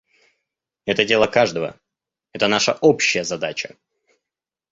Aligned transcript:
Это 0.85 1.05
дело 1.05 1.27
каждого; 1.27 1.79
это 2.31 2.47
наша 2.47 2.73
общая 2.73 3.23
задача. 3.23 3.75